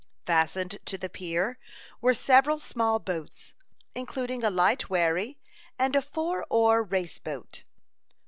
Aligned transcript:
Fastened 0.25 0.79
to 0.85 0.97
the 0.97 1.09
pier 1.11 1.59
were 2.01 2.15
several 2.15 2.57
small 2.57 2.97
boats, 2.97 3.53
including 3.93 4.43
a 4.43 4.49
light 4.49 4.89
wherry, 4.89 5.37
and 5.77 5.95
a 5.95 6.01
four 6.01 6.43
oar 6.49 6.81
race 6.81 7.19
boat. 7.19 7.61